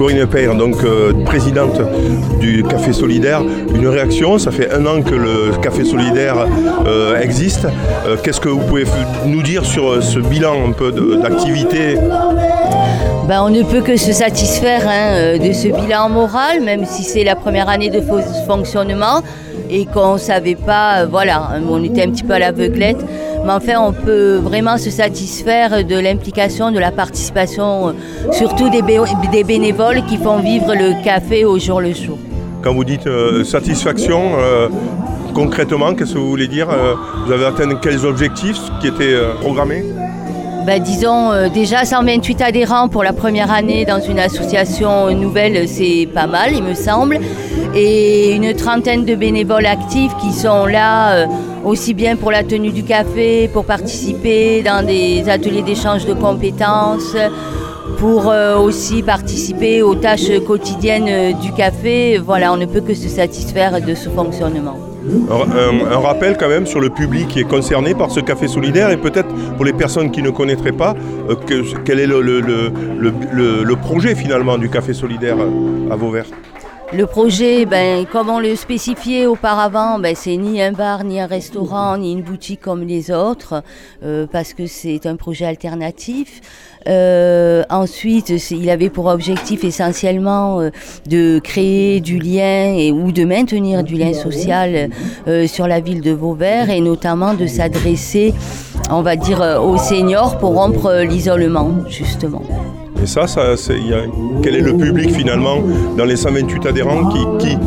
Corinne 0.00 0.26
Peyre, 0.26 0.54
donc 0.54 0.78
présidente 1.26 1.78
du 2.40 2.62
Café 2.62 2.94
Solidaire, 2.94 3.42
une 3.74 3.86
réaction. 3.86 4.38
Ça 4.38 4.50
fait 4.50 4.72
un 4.72 4.86
an 4.86 5.02
que 5.02 5.14
le 5.14 5.52
Café 5.60 5.84
Solidaire 5.84 6.46
existe. 7.20 7.66
Qu'est-ce 8.22 8.40
que 8.40 8.48
vous 8.48 8.60
pouvez 8.60 8.84
nous 9.26 9.42
dire 9.42 9.62
sur 9.66 10.02
ce 10.02 10.18
bilan 10.18 10.54
un 10.68 10.72
peu 10.72 10.90
d'activité? 11.22 11.98
Ben, 13.28 13.42
on 13.42 13.50
ne 13.50 13.62
peut 13.62 13.82
que 13.82 13.98
se 13.98 14.12
satisfaire 14.12 14.88
hein, 14.88 15.36
de 15.36 15.52
ce 15.52 15.68
bilan 15.68 16.08
moral, 16.08 16.62
même 16.62 16.86
si 16.86 17.02
c'est 17.04 17.22
la 17.22 17.36
première 17.36 17.68
année 17.68 17.90
de 17.90 18.00
fonctionnement 18.46 19.20
et 19.68 19.84
qu'on 19.84 20.14
ne 20.14 20.18
savait 20.18 20.54
pas, 20.54 21.04
voilà, 21.04 21.50
on 21.70 21.84
était 21.84 22.04
un 22.04 22.10
petit 22.10 22.24
peu 22.24 22.32
à 22.32 22.38
l'aveuglette. 22.38 23.04
Mais 23.44 23.52
enfin, 23.52 23.80
on 23.80 23.92
peut 23.92 24.36
vraiment 24.36 24.76
se 24.76 24.90
satisfaire 24.90 25.84
de 25.84 25.98
l'implication, 25.98 26.70
de 26.70 26.78
la 26.78 26.90
participation, 26.90 27.88
euh, 27.88 27.92
surtout 28.32 28.68
des, 28.68 28.82
bénévoles 29.44 30.04
qui 30.06 30.18
font 30.18 30.38
vivre 30.38 30.74
le 30.74 31.02
café 31.02 31.44
au 31.44 31.58
jour 31.58 31.80
le 31.80 31.92
jour. 31.92 32.18
Quand 32.62 32.74
vous 32.74 32.84
dites 32.84 33.06
euh, 33.06 33.42
satisfaction, 33.42 34.32
euh, 34.38 34.68
concrètement, 35.34 35.94
qu'est-ce 35.94 36.14
que 36.14 36.18
vous 36.18 36.28
voulez 36.28 36.48
dire 36.48 36.68
Vous 37.26 37.32
avez 37.32 37.46
atteint 37.46 37.74
quels 37.76 38.04
objectifs 38.04 38.60
qui 38.80 38.88
étaient 38.88 39.16
programmés 39.40 39.84
ben, 40.66 40.82
disons 40.82 41.48
déjà 41.52 41.84
128 41.84 42.42
adhérents 42.42 42.88
pour 42.88 43.02
la 43.02 43.12
première 43.12 43.50
année 43.50 43.84
dans 43.84 44.00
une 44.00 44.18
association 44.18 45.10
nouvelle, 45.14 45.68
c'est 45.68 46.08
pas 46.12 46.26
mal, 46.26 46.54
il 46.54 46.62
me 46.62 46.74
semble 46.74 47.18
et 47.74 48.34
une 48.34 48.54
trentaine 48.54 49.04
de 49.04 49.14
bénévoles 49.14 49.66
actifs 49.66 50.16
qui 50.20 50.32
sont 50.32 50.66
là 50.66 51.12
euh, 51.12 51.26
aussi 51.64 51.94
bien 51.94 52.16
pour 52.16 52.30
la 52.30 52.42
tenue 52.42 52.70
du 52.70 52.82
café, 52.82 53.48
pour 53.52 53.64
participer 53.64 54.62
dans 54.62 54.84
des 54.84 55.28
ateliers 55.28 55.62
d'échange 55.62 56.06
de 56.06 56.14
compétences, 56.14 57.16
pour 57.98 58.28
euh, 58.28 58.56
aussi 58.58 59.02
participer 59.02 59.82
aux 59.82 59.94
tâches 59.94 60.30
quotidiennes 60.46 61.08
euh, 61.08 61.32
du 61.32 61.52
café. 61.52 62.18
Voilà, 62.18 62.52
on 62.52 62.56
ne 62.56 62.66
peut 62.66 62.80
que 62.80 62.94
se 62.94 63.08
satisfaire 63.08 63.80
de 63.80 63.94
ce 63.94 64.08
fonctionnement. 64.08 64.89
Un, 65.30 65.98
rappel 65.98 66.36
quand 66.38 66.48
même 66.48 66.66
sur 66.66 66.80
le 66.80 66.90
public 66.90 67.28
qui 67.28 67.40
est 67.40 67.48
concerné 67.48 67.94
par 67.94 68.10
ce 68.10 68.20
café 68.20 68.48
solidaire 68.48 68.90
et 68.90 68.96
peut-être 68.96 69.28
pour 69.56 69.64
les 69.64 69.72
personnes 69.72 70.10
qui 70.10 70.22
ne 70.22 70.30
connaîtraient 70.30 70.72
pas, 70.72 70.94
quel 71.84 72.00
est 72.00 72.06
le, 72.06 72.20
le, 72.20 73.76
projet 73.76 74.14
finalement 74.14 74.58
du 74.58 74.68
café 74.68 74.92
solidaire 74.92 75.36
à 75.90 75.96
Vauvert? 75.96 76.26
Le 76.92 77.06
projet, 77.06 77.66
ben, 77.66 78.04
comme 78.04 78.28
on 78.30 78.40
le 78.40 78.56
spécifiait 78.56 79.26
auparavant, 79.26 79.98
ben, 79.98 80.14
c'est 80.16 80.36
ni 80.36 80.60
un 80.60 80.72
bar, 80.72 81.04
ni 81.04 81.20
un 81.20 81.26
restaurant, 81.26 81.96
ni 81.96 82.12
une 82.12 82.22
boutique 82.22 82.60
comme 82.60 82.82
les 82.82 83.10
autres, 83.10 83.62
euh, 84.02 84.26
parce 84.30 84.54
que 84.54 84.66
c'est 84.66 85.06
un 85.06 85.16
projet 85.16 85.44
alternatif. 85.44 86.40
Euh, 86.88 87.62
ensuite, 87.70 88.32
il 88.50 88.70
avait 88.70 88.90
pour 88.90 89.06
objectif 89.06 89.62
essentiellement 89.62 90.60
euh, 90.60 90.70
de 91.06 91.38
créer 91.38 92.00
du 92.00 92.18
lien 92.18 92.74
et, 92.74 92.90
ou 92.90 93.12
de 93.12 93.24
maintenir 93.24 93.84
du 93.84 93.94
lien 93.94 94.12
social 94.12 94.88
sur 95.46 95.68
la 95.68 95.80
ville 95.80 96.00
de 96.00 96.10
Vauvert 96.10 96.70
et 96.70 96.80
notamment 96.80 97.34
de 97.34 97.46
s'adresser, 97.46 98.34
on 98.90 99.02
va 99.02 99.16
dire, 99.16 99.40
aux 99.62 99.76
seniors 99.76 100.38
pour 100.38 100.54
rompre 100.54 101.02
l'isolement, 101.02 101.70
justement. 101.88 102.42
Et 103.02 103.06
ça, 103.06 103.26
ça 103.26 103.42
quel 104.42 104.56
est 104.56 104.60
le 104.60 104.76
public 104.76 105.10
finalement 105.14 105.58
dans 105.96 106.04
les 106.04 106.16
128 106.16 106.66
adhérents 106.66 107.08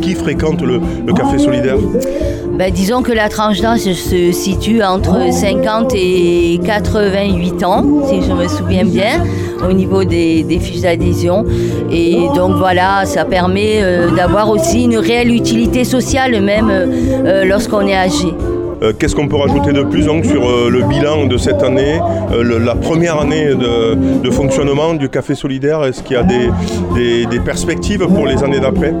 qui, 0.00 0.14
fréquentent 0.14 0.62
le, 0.62 0.80
Café 1.12 1.38
Solidaire? 1.38 1.76
Ben, 2.52 2.72
Disons 2.72 3.02
que 3.02 3.12
la 3.12 3.28
tranche 3.28 3.60
d'âge 3.60 3.80
se 3.80 4.32
situe 4.32 4.82
entre 4.82 5.32
50 5.32 5.92
et 5.94 6.60
88 6.64 7.64
ans, 7.64 7.84
si 8.08 8.22
je 8.22 8.32
me 8.32 8.48
souviens 8.48 8.84
bien, 8.84 9.24
au 9.68 9.72
niveau 9.72 10.04
des, 10.04 10.44
fiches 10.60 10.80
d'adhésion. 10.80 11.44
Et 11.90 12.16
donc 12.34 12.56
voilà, 12.56 13.04
ça 13.04 13.24
permet 13.24 13.82
euh, 13.82 14.10
d'avoir 14.10 14.48
aussi 14.50 14.84
une 14.84 14.98
réelle 14.98 15.32
utilité 15.32 15.84
sociale 15.84 16.40
même 16.42 16.70
euh, 16.70 17.44
lorsqu'on 17.44 17.86
est 17.86 17.96
âgé. 17.96 18.34
Euh, 18.82 18.92
qu'est-ce 18.96 19.16
qu'on 19.16 19.26
peut 19.26 19.36
rajouter 19.36 19.72
de 19.72 19.82
plus 19.82 20.04
sur 20.04 20.48
euh, 20.48 20.70
le 20.70 20.82
bilan 20.82 21.26
de 21.26 21.36
cette 21.36 21.62
année, 21.62 21.98
euh, 22.32 22.58
la 22.64 22.76
première 22.76 23.20
année 23.20 23.54
de, 23.54 24.30
fonctionnement 24.30 24.94
du 24.94 25.08
Café 25.08 25.34
Solidaire? 25.34 25.84
Est-ce 25.84 26.02
qu'il 26.02 26.16
y 26.16 26.20
a 26.20 26.22
des 26.22 27.40
perspectives 27.40 28.06
pour 28.06 28.26
les 28.26 28.42
années 28.44 28.60
d'après? 28.60 28.94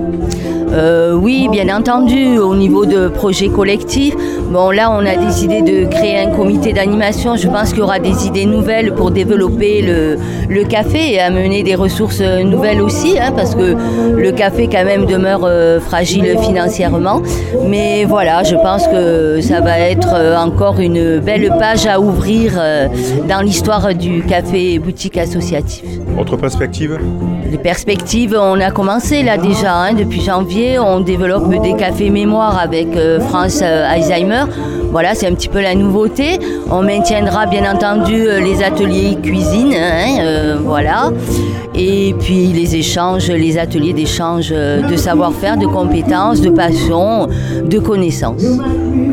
Oui, 1.14 1.48
bien 1.50 1.74
entendu, 1.74 2.38
au 2.38 2.54
niveau 2.54 2.84
de 2.84 3.08
projets 3.08 3.48
collectifs. 3.48 4.14
Bon, 4.50 4.70
là, 4.70 4.90
on 4.90 5.04
a 5.04 5.16
décidé 5.16 5.62
de 5.62 5.86
créer 5.86 6.18
un 6.18 6.30
comité 6.30 6.72
d'animation. 6.72 7.36
Je 7.36 7.48
pense 7.48 7.70
qu'il 7.70 7.80
y 7.80 7.82
aura 7.82 7.98
des 7.98 8.26
idées 8.26 8.46
nouvelles 8.46 8.92
pour 8.94 9.10
développer 9.10 9.82
le, 9.82 10.64
café 10.64 11.14
et 11.14 11.20
amener 11.20 11.62
des 11.62 11.74
ressources 11.74 12.20
nouvelles 12.20 12.80
aussi, 12.82 13.18
hein, 13.18 13.32
parce 13.34 13.54
que 13.54 13.76
le 14.16 14.32
café, 14.32 14.68
quand 14.70 14.84
même, 14.84 15.06
demeure 15.06 15.42
euh, 15.44 15.80
fragile 15.80 16.36
financièrement. 16.42 17.22
Mais 17.66 18.04
voilà, 18.04 18.42
je 18.42 18.56
pense 18.56 18.86
que 18.88 19.40
ça 19.40 19.60
va 19.60 19.78
être 19.78 20.14
euh, 20.14 20.36
encore 20.36 20.80
une 20.80 21.20
belle 21.20 21.50
page 21.58 21.86
à 21.86 22.00
ouvrir 22.00 22.60
dans 23.28 23.40
l'histoire 23.40 23.94
du 23.94 24.22
café 24.22 24.78
boutique 24.78 25.16
associatif. 25.16 25.84
Autre 26.18 26.36
perspective? 26.36 26.98
Les 27.50 27.58
perspectives, 27.58 28.36
on 28.38 28.60
a 28.60 28.70
commencé 28.70 29.22
là 29.22 29.38
déjà, 29.38 29.74
hein, 29.74 29.94
depuis 29.94 30.20
janvier 30.20 30.78
on 30.78 31.00
développe 31.00 31.48
des 31.62 31.74
cafés 31.74 32.10
mémoire 32.10 32.58
avec 32.58 32.96
euh, 32.96 33.20
France 33.20 33.60
euh, 33.62 33.88
Voilà, 34.90 35.14
c'est 35.14 35.26
un 35.26 35.34
petit 35.34 35.48
peu 35.48 35.60
la 35.60 35.74
nouveauté. 35.74 36.38
On 36.70 36.82
maintiendra 36.82 37.46
bien 37.46 37.70
entendu 37.70 38.26
euh, 38.26 38.40
les 38.40 38.62
ateliers 38.62 39.16
cuisine, 39.22 39.74
hein, 39.74 40.56
voilà. 40.64 41.10
Et 41.74 42.14
puis 42.18 42.46
les 42.48 42.76
échanges, 42.76 43.28
les 43.28 43.58
ateliers 43.58 43.92
d'échange 43.92 44.50
de 44.50 44.96
savoir-faire, 44.96 45.56
de 45.56 45.66
compétences, 45.66 46.40
de 46.40 46.50
passion, 46.50 47.28
de 47.64 47.78
connaissances. 47.78 48.44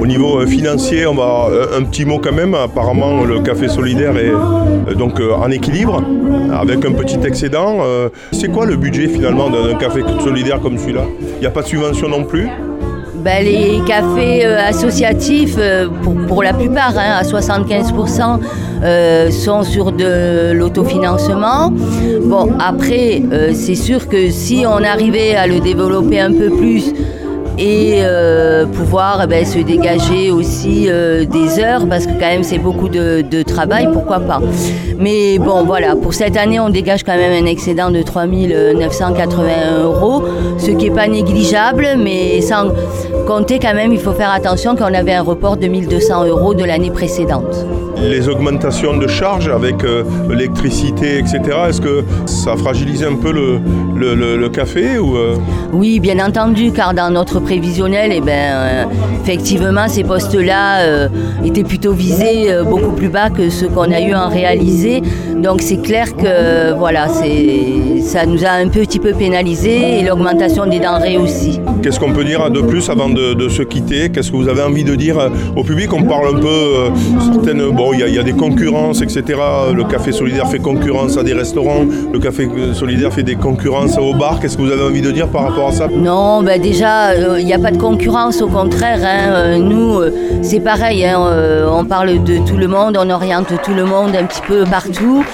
Au 0.01 0.07
niveau 0.07 0.45
financier, 0.47 1.05
on 1.05 1.13
va 1.13 1.47
un 1.77 1.83
petit 1.83 2.05
mot 2.05 2.19
quand 2.19 2.33
même. 2.33 2.55
Apparemment, 2.55 3.23
le 3.23 3.39
café 3.41 3.67
solidaire 3.67 4.13
est 4.17 4.95
donc 4.95 5.19
en 5.19 5.51
équilibre, 5.51 6.01
avec 6.59 6.83
un 6.85 6.93
petit 6.93 7.19
excédent. 7.23 7.77
C'est 8.31 8.51
quoi 8.51 8.65
le 8.65 8.77
budget 8.77 9.07
finalement 9.09 9.49
d'un 9.49 9.75
café 9.75 10.01
solidaire 10.23 10.59
comme 10.59 10.77
celui-là? 10.77 11.03
Il 11.35 11.41
n'y 11.41 11.47
a 11.47 11.51
pas 11.51 11.61
de 11.61 11.67
subvention 11.67 12.09
non 12.09 12.23
plus? 12.23 12.49
Ben, 13.25 13.43
les 13.43 13.81
cafés 13.87 14.45
euh, 14.45 14.69
associatifs, 14.69 15.55
euh, 15.57 15.87
pour, 16.27 16.43
la 16.43 16.53
plupart, 16.53 16.93
hein, 16.95 17.17
à 17.17 17.23
75%, 17.23 18.39
euh, 18.83 19.31
sont 19.31 19.63
sur 19.63 19.91
de 19.91 20.51
l'autofinancement. 20.53 21.73
Bon, 22.23 22.51
après, 22.59 23.23
c'est 23.53 23.73
sûr 23.73 24.07
que 24.09 24.29
si 24.29 24.63
on 24.67 24.83
arrivait 24.83 25.33
à 25.33 25.47
le 25.47 25.59
développer 25.59 26.19
un 26.19 26.33
peu 26.33 26.51
plus, 26.51 26.93
et 27.57 28.03
pouvoir 28.65 29.21
eh 29.23 29.27
ben, 29.27 29.45
se 29.45 29.59
dégager 29.59 30.31
aussi 30.31 30.85
euh, 30.87 31.25
des 31.25 31.59
heures 31.59 31.87
parce 31.87 32.05
que 32.05 32.11
quand 32.11 32.27
même 32.27 32.43
c'est 32.43 32.57
beaucoup 32.57 32.89
de, 32.89 33.43
travail, 33.43 33.89
pourquoi 33.91 34.19
pas. 34.19 34.41
Mais 34.99 35.37
bon 35.37 35.63
voilà, 35.63 35.95
pour 35.95 36.13
cette 36.13 36.37
année 36.37 36.59
on 36.59 36.69
dégage 36.69 37.03
quand 37.03 37.15
même 37.15 37.43
un 37.43 37.47
excédent 37.47 37.91
de 37.91 38.01
3980 38.01 39.83
euros, 39.83 40.23
ce 40.57 40.71
qui 40.71 40.89
n'est 40.89 40.95
pas 40.95 41.07
négligeable, 41.07 41.95
mais 41.97 42.41
sans 42.41 42.71
compter 43.27 43.59
quand 43.59 43.73
même, 43.73 43.91
il 43.91 43.99
faut 43.99 44.13
faire 44.13 44.31
attention 44.31 44.75
qu'on 44.75 44.93
avait 44.93 45.13
un 45.13 45.23
report 45.23 45.57
de 45.57 45.67
1200 45.67 46.25
euros 46.25 46.53
de 46.53 46.63
l'année 46.63 46.91
précédente 46.91 47.65
les 48.01 48.29
augmentations 48.29 48.97
de 48.97 49.07
charges 49.07 49.47
avec 49.47 49.83
euh, 49.83 50.03
l'électricité, 50.29 51.17
etc., 51.17 51.39
est-ce 51.69 51.81
que 51.81 52.03
ça 52.25 52.55
fragilise 52.55 53.03
un 53.03 53.15
peu 53.15 53.31
le, 53.31 53.59
le, 54.15 54.49
café 54.49 54.97
ou, 54.97 55.15
euh? 55.15 55.35
Oui, 55.73 55.99
bien 55.99 56.25
entendu, 56.25 56.71
car 56.71 56.93
dans 56.93 57.09
notre 57.09 57.39
prévisionnel, 57.39 58.11
eh 58.13 58.21
ben, 58.21 58.53
euh, 58.55 58.83
effectivement, 59.23 59.87
ces 59.87 60.03
postes-là 60.03 61.07
étaient 61.43 61.63
plutôt 61.63 61.93
visés 61.93 62.49
beaucoup 62.69 62.91
plus 62.91 63.09
bas 63.09 63.29
que 63.29 63.49
ce 63.49 63.65
qu'on 63.65 63.91
a 63.91 64.01
eu 64.01 64.13
en 64.13 64.29
réalisé. 64.29 65.01
Donc 65.37 65.61
c'est 65.61 65.81
clair 65.81 66.15
que 66.15 66.73
voilà, 66.73 67.07
ça 67.07 68.25
nous 68.25 68.45
a 68.45 68.51
un 68.51 68.69
petit 68.69 68.99
peu 68.99 69.13
pénalisé 69.13 69.99
et 69.99 70.03
l'augmentation 70.03 70.65
des 70.65 70.79
denrées 70.79 71.17
aussi. 71.17 71.59
Qu'est-ce 71.81 71.99
qu'on 71.99 72.13
peut 72.13 72.23
dire 72.23 72.49
de 72.49 72.61
plus 72.61 72.89
avant 72.89 73.09
de, 73.09 73.49
se 73.49 73.61
quitter? 73.61 74.09
Qu'est-ce 74.09 74.31
que 74.31 74.37
vous 74.37 74.47
avez 74.47 74.61
envie 74.61 74.83
de 74.83 74.95
dire 74.95 75.17
au 75.55 75.63
public? 75.63 75.93
On 75.93 76.03
parle 76.03 76.35
un 76.35 76.39
peu, 76.39 76.91
certaines, 77.33 77.69
bon, 77.71 77.93
il 77.93 77.99
y, 77.99 78.19
a 78.19 78.23
des 78.23 78.33
concurrences, 78.33 79.01
etc. 79.01 79.23
Le 79.73 79.83
café 79.83 80.11
solidaire 80.11 80.47
fait 80.47 80.59
concurrence 80.59 81.17
à 81.17 81.23
des 81.23 81.33
restaurants, 81.33 81.85
le 82.11 82.19
café 82.19 82.49
solidaire 82.73 83.13
fait 83.13 83.23
des 83.23 83.35
concurrences 83.35 83.97
au 83.97 84.13
bar. 84.13 84.39
Qu'est-ce 84.39 84.57
que 84.57 84.61
vous 84.61 84.71
avez 84.71 84.83
envie 84.83 85.01
de 85.01 85.11
dire 85.11 85.27
par 85.27 85.43
rapport 85.43 85.69
à 85.69 85.71
ça? 85.71 85.87
Non, 85.87 86.43
ben 86.43 86.61
déjà, 86.61 87.09
euh, 87.09 87.39
il 87.39 87.45
n'y 87.45 87.53
a 87.53 87.59
pas 87.59 87.71
de 87.71 87.77
concurrence, 87.77 88.41
au 88.45 88.47
contraire. 88.47 88.99
Hein. 89.03 89.33
Euh, 89.33 89.57
nous, 89.57 89.99
euh, 89.99 90.11
c'est 90.43 90.59
pareil, 90.59 91.05
hein. 91.05 91.19
on 91.71 91.83
parle 91.85 92.23
de 92.23 92.37
tout 92.47 92.57
le 92.57 92.67
monde, 92.67 92.97
on 92.99 93.09
oriente 93.09 93.51
tout 93.63 93.73
le 93.73 93.85
monde 93.85 94.15
un 94.15 94.25
petit 94.25 94.41
peu 94.41 94.63
partout. 94.65 95.25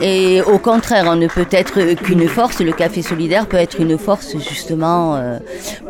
Et 0.00 0.40
au 0.40 0.58
contraire, 0.58 1.04
on 1.08 1.16
ne 1.16 1.26
peut 1.26 1.48
être 1.50 1.94
qu'une 1.94 2.26
force. 2.26 2.60
Le 2.60 2.72
café 2.72 3.02
solidaire 3.02 3.46
peut 3.46 3.58
être 3.58 3.80
une 3.80 3.98
force 3.98 4.36
justement 4.38 5.20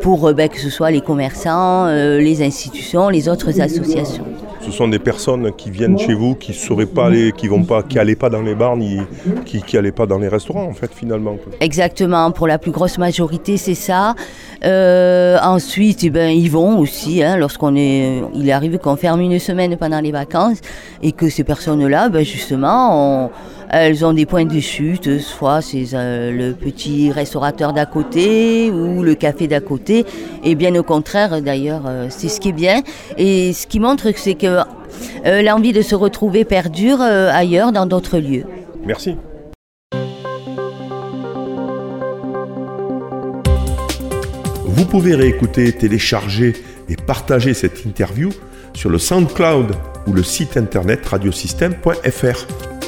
pour 0.01 0.33
ben, 0.35 0.49
que 0.49 0.59
ce 0.59 0.69
soit 0.69 0.91
les 0.91 1.01
commerçants, 1.01 1.87
les 1.87 2.43
institutions, 2.43 3.09
les 3.09 3.29
autres 3.29 3.61
associations. 3.61 4.25
Ce 4.61 4.71
sont 4.71 4.89
des 4.89 4.99
personnes 4.99 5.53
qui 5.53 5.71
viennent 5.71 5.99
chez 5.99 6.15
vous, 6.15 6.35
qui 6.35 6.53
seraient 6.53 6.87
pas 6.87 7.07
aller, 7.07 7.33
qui 7.33 7.49
vont 7.49 7.65
pas, 7.65 7.83
qui 7.83 7.99
allaient 7.99 8.17
pas 8.17 8.29
dans 8.29 8.43
les 8.43 8.55
bars, 8.55 8.77
ni 8.77 8.99
qui, 9.47 9.63
qui 9.63 9.77
allaient 9.77 9.93
pas 9.93 10.07
dans 10.07 10.19
les 10.19 10.29
restaurants, 10.29 10.65
en 10.65 10.73
fait, 10.73 10.91
finalement. 10.95 11.37
Exactement, 11.61 12.31
pour 12.31 12.47
la 12.47 12.59
plus 12.59 12.71
grosse 12.71 12.99
majorité, 12.99 13.57
c'est 13.57 13.75
ça. 13.75 14.15
Euh, 14.65 15.39
ensuite, 15.43 16.05
eh 16.05 16.11
ben, 16.11 16.31
ils 16.31 16.51
vont 16.51 16.79
aussi, 16.79 17.23
hein, 17.23 17.37
lorsqu'on 17.37 17.75
est, 17.77 18.23
il 18.35 18.51
arrive 18.51 18.79
qu'on 18.79 18.97
ferme 18.97 19.21
une 19.21 19.39
semaine 19.39 19.77
pendant 19.77 20.01
les 20.01 20.13
vacances 20.13 20.59
et 21.03 21.13
que 21.13 21.29
ces 21.29 21.45
personnes-là, 21.45 22.09
ben, 22.09 22.25
justement, 22.25 23.31
elles 23.73 24.05
ont 24.05 24.13
des 24.13 24.27
points 24.27 24.45
de 24.45 24.59
chute, 24.59 25.21
soit 25.21 25.63
c'est 25.63 25.87
euh, 25.95 26.33
le 26.33 26.55
petit 26.55 27.13
restaurateur 27.13 27.73
d'à 27.73 27.87
côté 27.87 28.71
ou 28.71 29.03
le 29.03 29.15
café 29.15 29.47
d'à 29.47 29.61
côté, 29.61 30.05
et 30.43 30.57
bien 30.57 30.75
au 30.75 30.83
contraire, 30.83 31.41
d'ailleurs, 31.41 31.83
euh, 31.87 32.07
c'est 32.11 32.29
ce 32.29 32.41
qui 32.41 32.49
est 32.49 32.53
bien. 32.53 32.83
Et 33.17 33.53
ce 33.53 33.69
qui 33.69 33.79
montre, 33.79 34.09
c'est 34.17 34.35
que 34.35 34.59
euh, 35.25 35.43
l'envie 35.43 35.73
de 35.73 35.83
se 35.83 35.95
retrouver 35.95 36.45
perdure 36.45 37.01
ailleurs, 37.01 37.71
dans 37.71 37.87
d'autres 37.87 38.19
lieux. 38.19 38.45
Merci. 38.85 39.17
Vous 44.65 44.85
pouvez 44.87 45.15
réécouter, 45.15 45.73
télécharger 45.73 46.55
et 46.89 46.97
partager 46.97 47.55
cette 47.55 47.85
interview 47.85 48.31
sur 48.75 48.91
le 48.91 48.99
SoundCloud 48.99 49.77
ou 50.09 50.13
le 50.13 50.23
site 50.25 50.57
internet 50.57 51.07
radiosystème.fr. 51.07 52.80